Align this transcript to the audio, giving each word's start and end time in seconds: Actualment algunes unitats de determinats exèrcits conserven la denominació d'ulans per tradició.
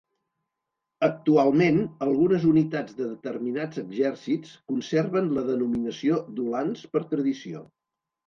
Actualment 1.07 1.75
algunes 2.05 2.47
unitats 2.51 2.95
de 3.01 3.09
determinats 3.09 3.81
exèrcits 3.83 4.55
conserven 4.71 5.29
la 5.35 5.43
denominació 5.51 6.17
d'ulans 6.39 6.81
per 6.95 7.03
tradició. 7.13 7.63